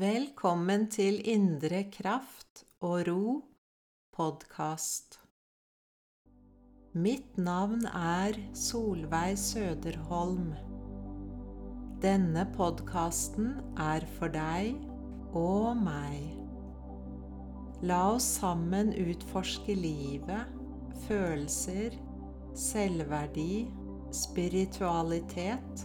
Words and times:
Velkommen 0.00 0.86
til 0.88 1.18
Indre 1.28 1.82
kraft 1.92 2.62
og 2.80 3.02
ro 3.08 3.32
podkast. 4.16 5.18
Mitt 6.94 7.36
navn 7.36 7.82
er 7.84 8.38
Solveig 8.56 9.34
Søderholm. 9.42 10.54
Denne 12.00 12.46
podkasten 12.54 13.50
er 13.76 14.06
for 14.14 14.32
deg 14.32 14.78
og 15.36 15.82
meg. 15.82 16.30
La 17.84 18.00
oss 18.14 18.30
sammen 18.38 18.94
utforske 19.04 19.76
livet, 19.76 20.54
følelser, 21.10 21.98
selvverdi, 22.56 23.66
spiritualitet, 24.22 25.84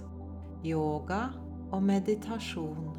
yoga 0.64 1.26
og 1.74 1.84
meditasjon. 1.84 2.95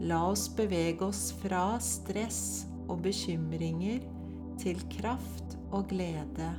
La 0.00 0.20
oss 0.30 0.46
bevege 0.54 1.02
oss 1.08 1.32
fra 1.40 1.72
stress 1.82 2.68
og 2.86 3.00
bekymringer 3.02 4.04
til 4.62 4.78
kraft 4.92 5.56
og 5.74 5.88
glede. 5.90 6.52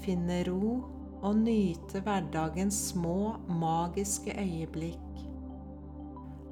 Finne 0.00 0.40
ro 0.48 0.78
og 1.24 1.36
nyte 1.40 2.00
hverdagens 2.04 2.78
små, 2.92 3.36
magiske 3.60 4.32
øyeblikk. 4.40 5.20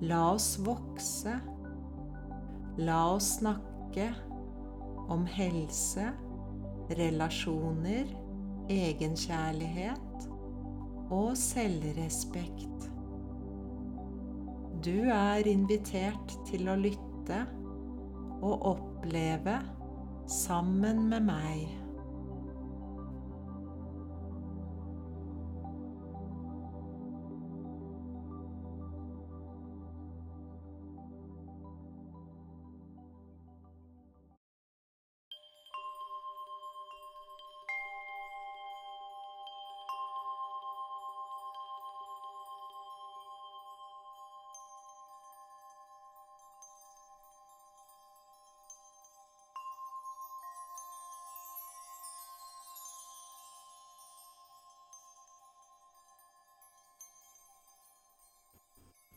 La 0.05 0.21
oss 0.35 0.57
vokse. 0.61 1.39
La 2.81 3.01
oss 3.15 3.39
snakke 3.39 4.11
om 5.13 5.25
helse, 5.29 6.09
relasjoner, 6.99 8.09
egenkjærlighet 8.73 10.29
og 11.13 11.37
selvrespekt. 11.37 12.92
Du 14.83 15.05
er 15.15 15.47
invitert 15.47 16.33
til 16.49 16.67
å 16.67 16.75
lytte 16.75 17.45
og 18.43 18.65
oppleve 18.73 19.61
sammen 20.27 21.05
med 21.13 21.23
meg. 21.29 21.82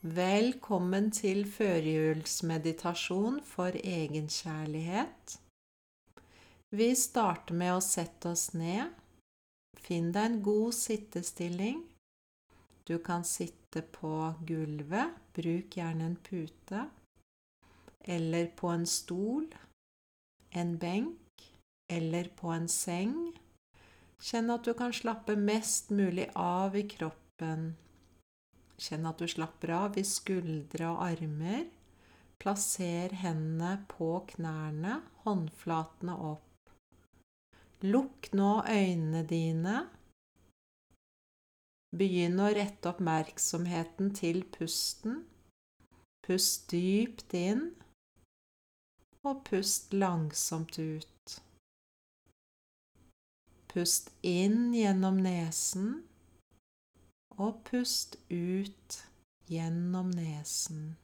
Velkommen 0.05 1.07
til 1.09 1.47
førjulsmeditasjon 1.49 3.39
for 3.41 3.73
egenkjærlighet. 3.73 5.31
Vi 6.77 6.87
starter 6.93 7.57
med 7.57 7.71
å 7.73 7.79
sette 7.81 8.29
oss 8.35 8.51
ned. 8.53 8.91
Finn 9.81 10.11
deg 10.13 10.27
en 10.29 10.35
god 10.45 10.75
sittestilling. 10.77 11.79
Du 12.85 12.99
kan 13.01 13.25
sitte 13.25 13.81
på 13.95 14.11
gulvet, 14.45 15.15
bruk 15.33 15.73
gjerne 15.79 16.11
en 16.11 16.19
pute, 16.27 16.83
eller 18.05 18.51
på 18.61 18.69
en 18.75 18.85
stol, 18.85 19.47
en 20.53 20.75
benk 20.77 21.47
eller 21.89 22.29
på 22.37 22.53
en 22.53 22.69
seng. 22.69 23.17
Kjenn 24.21 24.53
at 24.53 24.69
du 24.69 24.75
kan 24.77 24.93
slappe 24.93 25.33
mest 25.33 25.89
mulig 25.89 26.29
av 26.35 26.77
i 26.77 26.85
kroppen 26.93 27.71
Kjenn 28.81 29.07
at 29.07 29.21
du 29.21 29.27
slapper 29.31 29.71
av 29.75 29.99
i 29.99 30.03
skuldre 30.07 30.89
og 30.91 31.03
armer. 31.05 31.67
Plasser 32.41 33.13
hendene 33.21 33.77
på 33.91 34.09
knærne, 34.35 34.99
håndflatene 35.23 36.15
opp. 36.31 36.73
Lukk 37.85 38.31
nå 38.35 38.49
øynene 38.67 39.23
dine. 39.29 39.77
Begynn 41.95 42.41
å 42.43 42.49
rette 42.51 42.91
oppmerksomheten 42.91 44.11
til 44.17 44.43
pusten. 44.57 45.21
Pust 46.25 46.67
dypt 46.73 47.35
inn, 47.37 47.69
og 49.25 49.43
pust 49.47 49.93
langsomt 49.93 50.79
ut. 50.79 51.35
Pust 53.71 54.11
inn 54.25 54.73
gjennom 54.75 55.21
nesen 55.21 56.01
og 57.37 57.63
pust 57.67 58.15
ut 58.31 58.99
gjennom 59.49 60.09
nesen. 60.15 60.95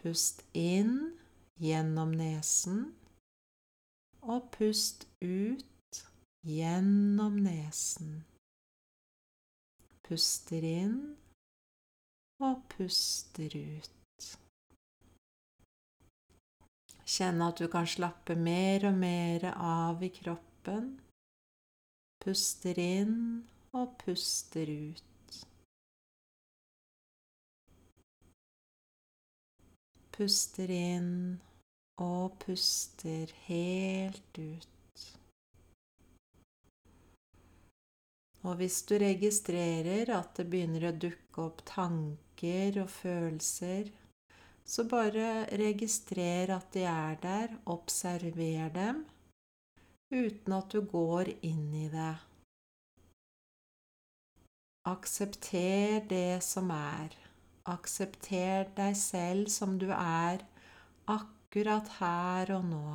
Pust 0.00 0.44
inn 0.56 0.96
gjennom 1.60 2.12
nesen, 2.16 2.84
og 4.22 4.50
pust 4.54 5.06
ut 5.20 6.02
gjennom 6.46 7.36
nesen. 7.44 8.20
Puster 10.06 10.64
inn 10.66 10.96
og 12.42 12.62
puster 12.72 13.52
ut. 13.54 14.26
Kjenn 17.10 17.42
at 17.42 17.60
du 17.60 17.66
kan 17.70 17.86
slappe 17.90 18.36
mer 18.38 18.86
og 18.88 18.98
mer 18.98 19.50
av 19.52 20.02
i 20.02 20.10
kroppen. 20.14 20.92
Puster 22.22 22.78
inn 22.80 23.16
og 23.76 23.94
puster 24.02 24.70
ut. 24.70 25.38
Puster 30.16 30.72
inn 30.74 31.14
og 32.00 32.36
puster 32.42 33.30
helt 33.46 34.38
ut. 34.40 35.06
Og 38.40 38.56
hvis 38.56 38.82
du 38.88 38.94
registrerer 39.00 40.10
at 40.16 40.38
det 40.38 40.46
begynner 40.48 40.88
å 40.88 40.96
dukke 40.96 41.42
opp 41.44 41.60
tanker 41.68 42.78
og 42.80 42.88
følelser, 42.92 43.90
så 44.64 44.86
bare 44.88 45.44
registrer 45.60 46.52
at 46.54 46.72
de 46.72 46.86
er 46.88 47.18
der, 47.20 47.56
observer 47.68 48.72
dem, 48.74 49.04
uten 50.14 50.56
at 50.56 50.72
du 50.72 50.80
går 50.88 51.32
inn 51.46 51.68
i 51.74 51.88
det. 51.92 52.29
Aksepter 54.90 56.00
det 56.10 56.42
som 56.42 56.70
er. 56.74 57.12
Aksepter 57.70 58.70
deg 58.74 58.96
selv 58.98 59.50
som 59.52 59.76
du 59.78 59.90
er 59.94 60.42
akkurat 61.06 61.90
her 62.00 62.50
og 62.56 62.64
nå. 62.70 62.86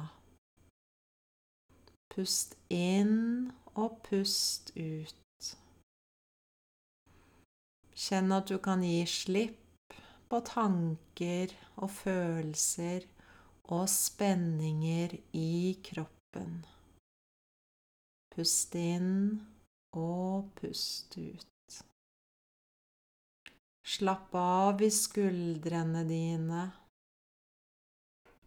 Pust 2.12 2.58
inn 2.74 3.54
og 3.76 4.02
pust 4.08 4.74
ut. 4.76 5.52
Kjenn 7.96 8.36
at 8.36 8.52
du 8.52 8.58
kan 8.60 8.84
gi 8.84 9.02
slipp 9.08 9.96
på 10.28 10.44
tanker 10.52 11.56
og 11.80 11.92
følelser 11.96 13.08
og 13.72 13.88
spenninger 13.90 15.16
i 15.32 15.76
kroppen. 15.88 16.64
Pust 18.36 18.76
inn 18.76 19.12
og 19.96 20.52
pust 20.60 21.16
ut. 21.16 21.55
Slapp 23.85 24.34
av 24.34 24.81
i 24.81 24.88
skuldrene 24.90 26.02
dine. 26.09 26.61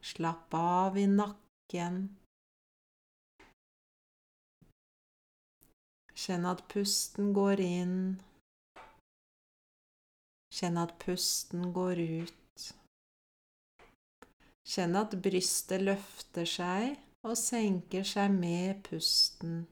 Slapp 0.02 0.54
av 0.54 0.98
i 0.98 1.04
nakken. 1.06 2.00
Kjenn 6.18 6.48
at 6.50 6.64
pusten 6.72 7.30
går 7.38 7.62
inn. 7.62 8.00
Kjenn 10.58 10.82
at 10.82 10.98
pusten 11.06 11.70
går 11.76 12.02
ut. 12.02 12.68
Kjenn 14.66 14.98
at 14.98 15.14
brystet 15.22 15.86
løfter 15.86 16.50
seg 16.50 16.98
og 17.22 17.38
senker 17.38 18.02
seg 18.02 18.34
med 18.34 18.82
pusten. 18.90 19.68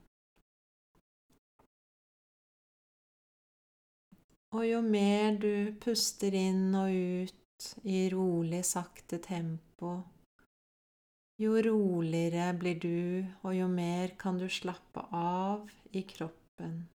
Og 4.56 4.64
jo 4.64 4.80
mer 4.80 5.34
du 5.36 5.74
puster 5.82 6.32
inn 6.32 6.70
og 6.72 6.88
ut 6.88 7.72
i 7.84 8.06
rolig, 8.08 8.62
sakte 8.64 9.18
tempo, 9.20 9.98
jo 11.36 11.58
roligere 11.60 12.54
blir 12.56 12.78
du, 12.80 13.26
og 13.44 13.52
jo 13.52 13.68
mer 13.68 14.14
kan 14.16 14.38
du 14.40 14.46
slappe 14.48 15.02
av 15.12 15.68
i 15.92 16.00
kroppen. 16.08 16.86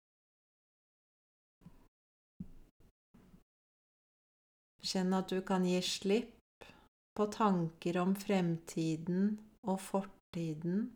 Kjenn 4.81 5.12
at 5.12 5.29
du 5.29 5.43
kan 5.45 5.67
gi 5.69 5.83
slipp 5.85 6.65
på 7.12 7.27
tanker 7.35 8.01
om 8.01 8.15
fremtiden 8.17 9.35
og 9.69 9.77
fortiden 9.85 10.87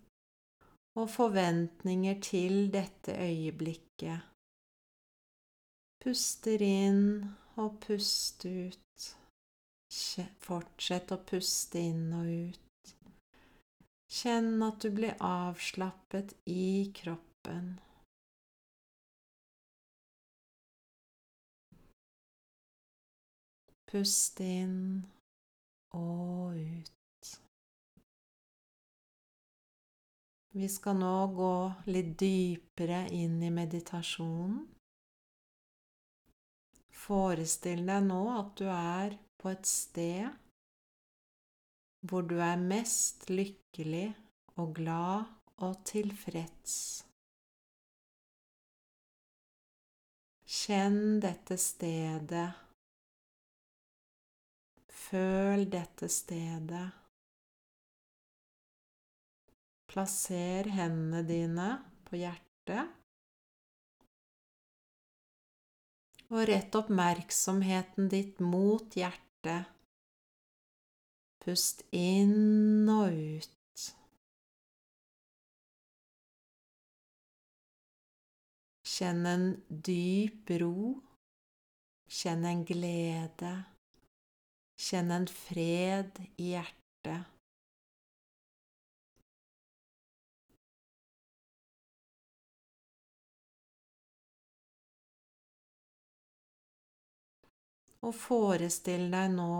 og 0.96 1.10
forventninger 1.12 2.22
til 2.24 2.70
dette 2.72 3.12
øyeblikket. 3.12 4.33
Puster 6.04 6.60
inn 6.60 7.30
og 7.56 7.78
pust 7.80 8.42
ut. 8.44 9.04
Fortsett 10.44 11.14
å 11.14 11.16
puste 11.24 11.80
inn 11.80 12.10
og 12.12 12.26
ut. 12.28 12.90
Kjenn 14.12 14.60
at 14.66 14.84
du 14.84 14.90
blir 14.92 15.16
avslappet 15.24 16.34
i 16.44 16.92
kroppen. 16.98 17.70
Pust 23.88 24.44
inn 24.44 24.76
og 25.96 26.60
ut. 26.60 27.32
Vi 30.52 30.68
skal 30.68 31.00
nå 31.00 31.16
gå 31.40 31.56
litt 31.96 32.14
dypere 32.20 33.06
inn 33.24 33.40
i 33.40 33.50
meditasjonen. 33.50 34.73
Forestill 37.04 37.84
deg 37.88 38.06
nå 38.08 38.22
at 38.32 38.52
du 38.60 38.66
er 38.70 39.16
på 39.40 39.52
et 39.52 39.68
sted 39.68 40.40
hvor 42.04 42.24
du 42.28 42.36
er 42.44 42.60
mest 42.60 43.28
lykkelig 43.32 44.10
og 44.60 44.74
glad 44.76 45.30
og 45.64 45.78
tilfreds. 45.88 46.76
Kjenn 50.44 51.20
dette 51.24 51.56
stedet 51.60 52.50
Føl 55.04 55.66
dette 55.70 56.08
stedet. 56.08 56.86
Plasser 59.90 60.70
hendene 60.74 61.20
dine 61.28 61.66
på 62.08 62.18
hjertet. 62.18 63.03
Og 66.32 66.46
rett 66.48 66.76
oppmerksomheten 66.78 68.08
ditt 68.12 68.40
mot 68.40 68.96
hjertet. 68.96 69.68
Pust 71.44 71.84
inn 71.92 72.88
og 72.88 73.12
ut. 73.12 73.50
Kjenn 78.94 79.26
en 79.26 79.46
dyp 79.68 80.54
ro. 80.62 80.94
Kjenn 82.08 82.48
en 82.48 82.64
glede. 82.64 83.54
Kjenn 84.80 85.12
en 85.12 85.28
fred 85.28 86.20
i 86.38 86.54
hjertet. 86.54 87.33
Og 98.04 98.12
forestill 98.16 99.08
deg 99.12 99.30
nå 99.32 99.54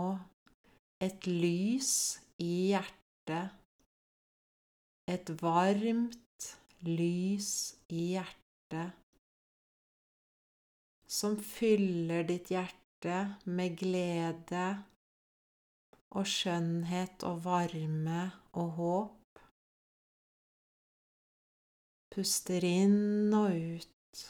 et 1.01 1.25
lys 1.29 1.93
i 2.41 2.51
hjertet. 2.71 3.55
Et 5.09 5.31
varmt 5.41 6.51
lys 6.85 7.49
i 7.89 8.11
hjertet 8.13 8.93
som 11.15 11.37
fyller 11.39 12.25
ditt 12.27 12.49
hjerte 12.51 13.19
med 13.45 13.77
glede 13.79 14.65
og 16.15 16.27
skjønnhet 16.27 17.23
og 17.27 17.43
varme 17.45 18.23
og 18.59 18.71
håp. 18.79 19.41
Puster 22.15 22.63
inn 22.67 23.33
og 23.35 23.55
ut, 23.55 24.21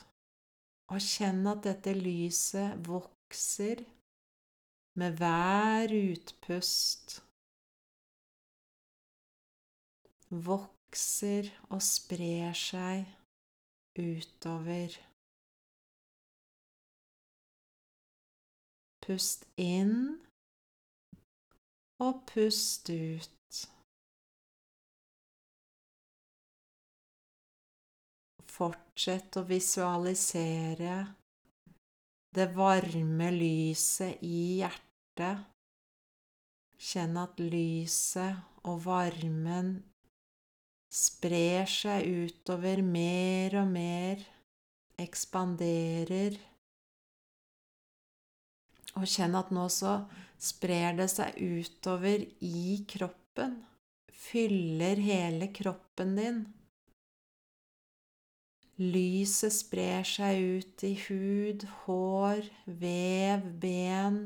og 0.94 1.01
kjenn 1.01 1.45
at 1.50 1.65
dette 1.67 1.94
lyset 1.97 2.81
vokser 2.88 3.83
med 5.00 5.18
hver 5.19 5.92
utpust. 5.92 7.19
Vokser 10.30 11.51
og 11.69 11.81
sprer 11.83 12.56
seg 12.57 13.03
utover. 14.00 14.95
Pust 19.06 19.45
inn 19.62 20.15
og 22.01 22.24
pust 22.31 22.89
ut. 22.89 23.31
Fortsett 28.56 29.36
å 29.36 29.44
visualisere 29.44 30.98
det 32.36 32.48
varme 32.56 33.30
lyset 33.36 34.24
i 34.24 34.59
hjertet. 34.62 34.84
Kjenn 35.15 37.15
at 37.21 37.39
lyset 37.39 38.65
og 38.67 38.81
varmen 38.83 39.77
sprer 40.91 41.69
seg 41.69 42.07
utover 42.07 42.81
mer 42.83 43.56
og 43.62 43.71
mer, 43.71 44.19
ekspanderer. 45.00 46.35
Og 48.95 49.07
kjenn 49.12 49.35
at 49.39 49.51
nå 49.56 49.65
så 49.71 50.01
sprer 50.39 50.95
det 51.00 51.07
seg 51.12 51.39
utover 51.39 52.23
i 52.44 52.83
kroppen, 52.88 53.62
fyller 54.12 55.00
hele 55.03 55.51
kroppen 55.56 56.15
din. 56.19 56.45
Lyset 58.75 59.56
sprer 59.56 60.03
seg 60.03 60.59
ut 60.59 60.83
i 60.83 60.95
hud, 61.06 61.63
hår, 61.85 62.50
vev, 62.67 63.45
ben, 63.63 64.17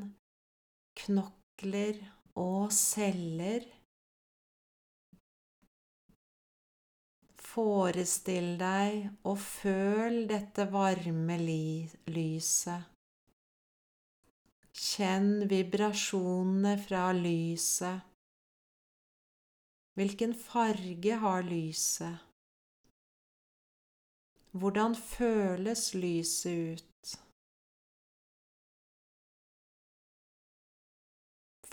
knokler 0.99 1.99
og 2.39 2.71
celler. 2.75 3.65
Forestill 7.49 8.53
deg 8.59 9.09
og 9.27 9.39
føl 9.41 10.21
dette 10.29 10.67
varme 10.71 11.39
lyset. 11.43 12.95
Kjenn 14.79 15.49
vibrasjonene 15.51 16.77
fra 16.79 17.09
lyset. 17.15 18.05
Hvilken 19.99 20.33
farge 20.39 21.17
har 21.23 21.41
lyset? 21.43 22.29
Hvordan 24.51 24.95
føles 24.95 25.93
lyset 25.93 26.79
ut? 26.79 26.88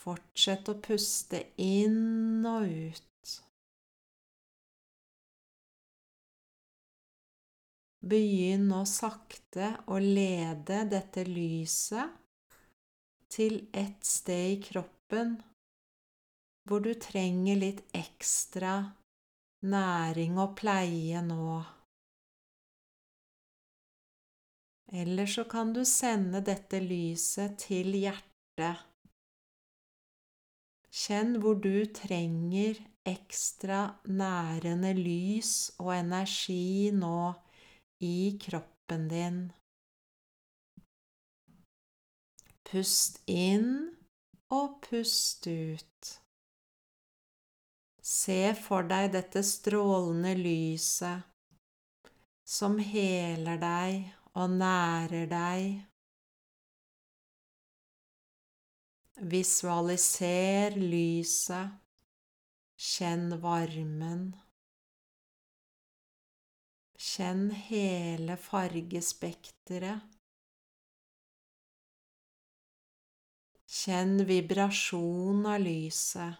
Fortsett 0.07 0.69
å 0.71 0.77
puste 0.79 1.41
inn 1.59 2.47
og 2.47 2.69
ut. 2.71 3.33
Begynn 8.07 8.69
nå 8.71 8.85
sakte 8.87 9.73
å 9.91 9.99
lede 9.99 10.85
dette 10.93 11.27
lyset 11.27 12.15
til 13.35 13.65
et 13.75 14.07
sted 14.07 14.53
i 14.53 14.63
kroppen 14.63 15.35
hvor 16.71 16.87
du 16.87 16.93
trenger 17.03 17.59
litt 17.59 17.83
ekstra 17.91 18.79
næring 19.67 20.39
og 20.39 20.55
pleie 20.61 21.23
nå. 21.27 21.61
Eller 24.95 25.27
så 25.27 25.45
kan 25.51 25.75
du 25.75 25.83
sende 25.83 26.47
dette 26.47 26.79
lyset 26.79 27.59
til 27.67 27.99
hjertet. 27.99 28.87
Kjenn 30.97 31.35
hvor 31.43 31.59
du 31.61 31.85
trenger 31.93 32.79
ekstra 33.07 33.81
nærende 34.09 34.95
lys 34.97 35.53
og 35.83 35.93
energi 35.99 36.89
nå 36.97 37.19
i 38.01 38.39
kroppen 38.41 39.05
din. 39.11 39.41
Pust 42.67 43.21
inn 43.31 43.69
og 44.57 44.81
pust 44.87 45.47
ut. 45.47 46.13
Se 48.07 48.41
for 48.55 48.87
deg 48.89 49.11
dette 49.19 49.43
strålende 49.45 50.33
lyset 50.39 51.27
som 52.47 52.79
heler 52.79 53.59
deg 53.61 54.09
og 54.39 54.57
nærer 54.57 55.29
deg. 55.31 55.81
Visualiser 59.17 60.75
lyset, 60.77 61.71
kjenn 62.77 63.31
varmen. 63.41 64.27
Kjenn 67.01 67.49
hele 67.51 68.37
fargespekteret. 68.37 70.05
Kjenn 73.65 74.21
vibrasjon 74.29 75.49
av 75.49 75.65
lyset. 75.65 76.37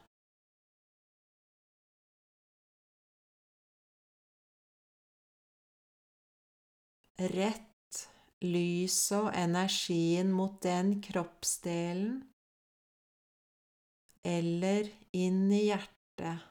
Rett 7.17 8.07
lyset 8.45 9.23
og 9.23 9.33
energien 9.33 10.29
mot 10.37 10.61
den 10.61 10.99
kroppsdelen 11.01 12.19
eller 14.27 14.91
inn 15.15 15.47
i 15.55 15.67
hjertet. 15.69 16.43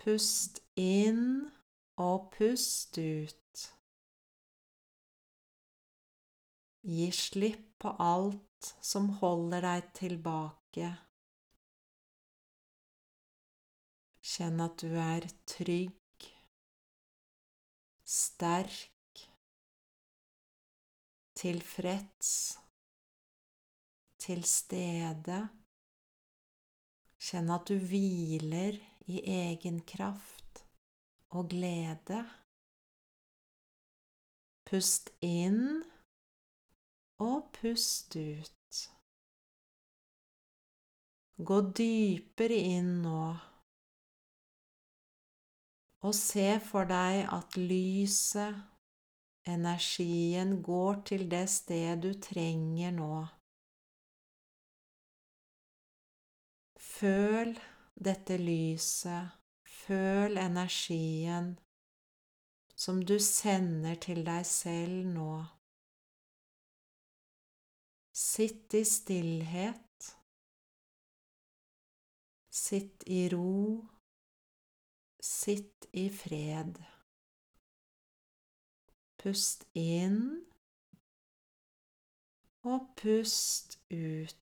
Pust 0.00 0.62
inn 0.80 1.50
og 2.00 2.30
pust 2.32 2.96
ut. 2.96 3.64
Gi 6.88 7.10
slipp 7.12 7.66
på 7.82 7.92
alt 8.00 8.70
som 8.80 9.10
holder 9.20 9.66
deg 9.66 9.90
tilbake. 9.98 10.92
Kjenn 14.28 14.62
at 14.64 14.80
du 14.80 14.94
er 15.00 15.26
trygg, 15.48 16.28
sterk, 18.04 19.22
tilfreds, 21.38 22.32
til 24.28 24.44
stede. 24.44 25.40
Kjenn 27.18 27.48
at 27.54 27.70
du 27.70 27.78
hviler 27.80 28.76
i 29.08 29.22
egen 29.24 29.80
kraft 29.88 30.62
og 31.32 31.48
glede. 31.54 32.20
Pust 34.68 35.08
inn 35.24 35.80
og 37.24 37.48
pust 37.56 38.18
ut. 38.20 38.54
Gå 41.48 41.60
dypere 41.80 42.64
inn 42.76 42.98
nå 43.06 43.22
og 46.06 46.14
se 46.14 46.46
for 46.62 46.86
deg 46.86 47.24
at 47.34 47.56
lyset, 47.58 48.54
energien, 49.48 50.60
går 50.62 51.00
til 51.10 51.26
det 51.30 51.48
sted 51.50 52.04
du 52.04 52.12
trenger 52.22 52.94
nå. 52.94 53.37
Føl 56.98 57.52
dette 57.94 58.36
lyset, 58.42 59.34
føl 59.62 60.38
energien 60.42 61.52
som 62.74 62.98
du 63.02 63.18
sender 63.22 63.94
til 64.02 64.24
deg 64.26 64.46
selv 64.46 65.06
nå. 65.06 65.34
Sitt 68.18 68.74
i 68.74 68.82
stillhet. 68.86 70.08
Sitt 72.62 73.06
i 73.06 73.20
ro. 73.30 73.86
Sitt 75.22 75.86
i 75.92 76.08
fred. 76.10 76.82
Pust 79.22 79.68
inn 79.78 80.20
og 82.66 82.90
pust 82.98 83.78
ut. 83.94 84.47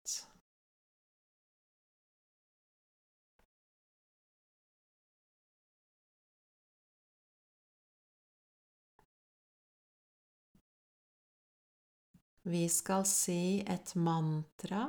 Vi 12.44 12.66
skal 12.68 13.06
si 13.08 13.62
et 13.64 13.94
mantra. 13.96 14.82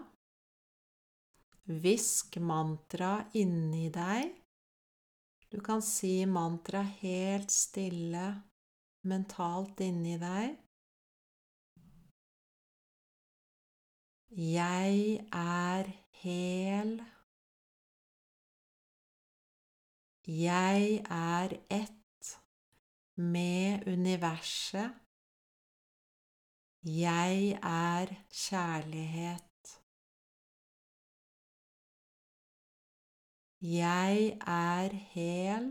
Hvisk 1.72 2.36
mantra 2.44 3.14
inni 3.40 3.88
deg. 3.96 4.34
Du 5.48 5.62
kan 5.64 5.80
si 5.82 6.26
mantra 6.28 6.82
helt 7.00 7.54
stille, 7.56 8.26
mentalt 9.08 9.80
inni 9.86 10.18
deg. 10.20 10.58
Jeg 14.36 15.16
er 15.32 15.94
hel. 16.26 16.92
Jeg 20.28 21.00
er 21.08 21.58
ett 21.72 22.36
med 23.16 23.88
universet. 23.88 25.05
Jeg 26.86 27.58
er 27.64 28.12
kjærlighet. 28.30 29.82
Jeg 33.62 34.38
er 34.46 34.94
hel. 34.94 35.66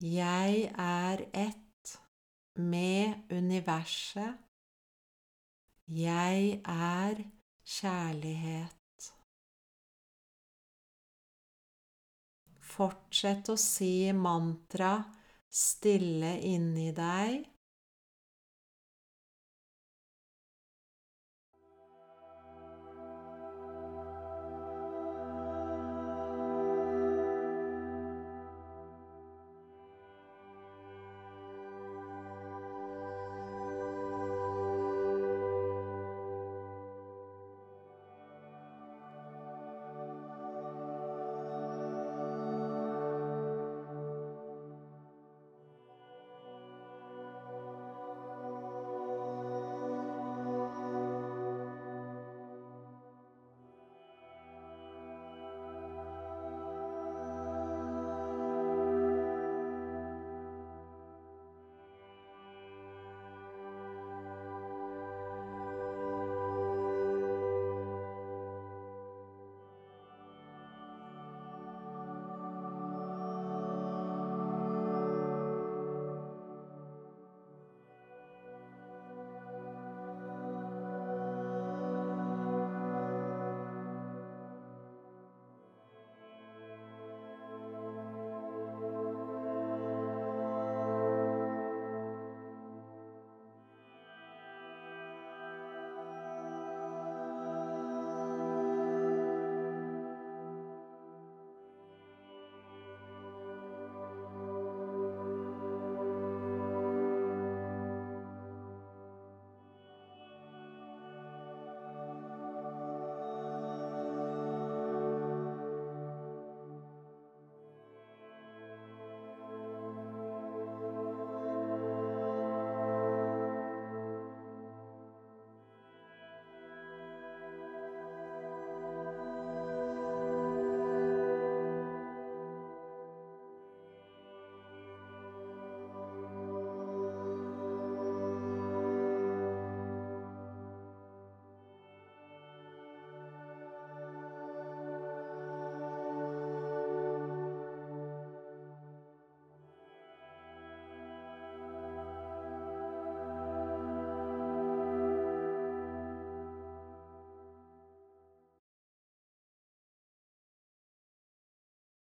Jeg 0.00 0.62
er 0.78 1.24
ett 1.34 1.92
med 2.56 3.28
universet. 3.30 4.40
Jeg 5.86 6.62
er 6.64 7.20
kjærlighet. 7.76 9.12
Fortsett 12.72 13.52
å 13.52 13.60
si 13.60 14.08
mantra 14.16 14.96
stille 15.52 16.32
inni 16.40 16.88
deg. 16.96 17.57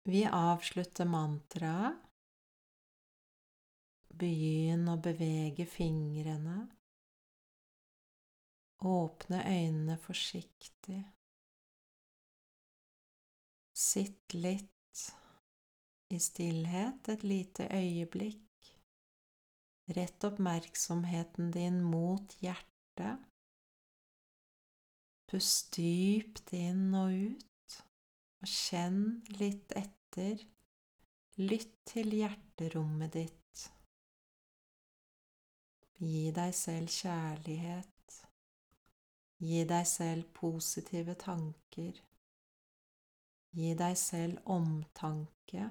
Vi 0.06 0.22
avslutter 0.30 1.08
mantraet. 1.10 1.98
Begynn 4.14 4.86
å 4.86 4.94
bevege 5.02 5.66
fingrene. 5.66 6.60
Åpne 8.86 9.40
øynene 9.42 9.96
forsiktig. 9.98 11.00
Sitt 13.74 14.36
litt 14.38 15.02
i 16.14 16.20
stillhet 16.22 17.10
et 17.10 17.26
lite 17.26 17.66
øyeblikk. 17.74 18.70
Rett 19.98 20.28
oppmerksomheten 20.30 21.50
din 21.50 21.82
mot 21.82 22.38
hjertet. 22.46 23.26
Pust 25.26 25.74
dypt 25.74 26.54
inn 26.54 26.94
og 26.94 27.10
ut, 27.10 27.55
og 28.42 28.50
kjenn 28.50 29.00
litt 29.40 29.72
etter. 29.78 30.42
Lytt 31.36 31.74
til 31.88 32.14
hjerterommet 32.16 33.12
ditt. 33.12 33.66
Gi 36.00 36.30
deg 36.36 36.52
selv 36.56 36.92
kjærlighet. 36.92 38.18
Gi 39.44 39.64
deg 39.68 39.88
selv 39.88 40.30
positive 40.36 41.14
tanker. 41.20 42.00
Gi 43.56 43.72
deg 43.76 43.96
selv 44.00 44.52
omtanke. 44.52 45.68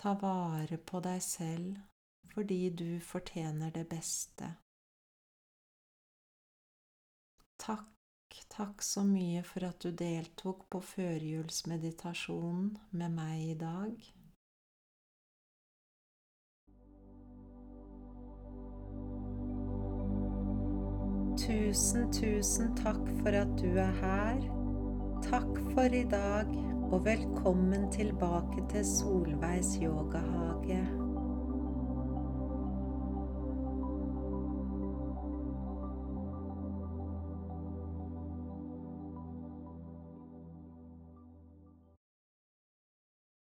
Ta 0.00 0.12
vare 0.20 0.80
på 0.80 1.00
deg 1.04 1.22
selv 1.24 1.80
fordi 2.34 2.70
du 2.74 3.00
fortjener 3.00 3.70
det 3.70 3.84
beste. 3.88 4.48
Takk, 7.62 7.93
takk 8.50 8.82
så 8.82 9.02
mye 9.06 9.42
for 9.46 9.66
at 9.68 9.82
du 9.84 9.90
deltok 9.94 10.66
på 10.70 10.80
førjulsmeditasjonen 10.80 12.76
med 12.90 13.16
meg 13.16 13.42
i 13.52 13.56
dag. 13.60 14.10
Tusen, 21.44 22.08
tusen 22.12 22.74
takk 22.78 23.02
for 23.20 23.36
at 23.36 23.56
du 23.60 23.68
er 23.76 23.94
her. 24.00 24.44
Takk 25.28 25.58
for 25.74 25.96
i 26.02 26.04
dag, 26.08 26.50
og 26.90 27.04
velkommen 27.04 27.90
tilbake 27.92 28.64
til 28.70 28.84
Solveigs 28.86 29.76
yogahage. 29.82 31.03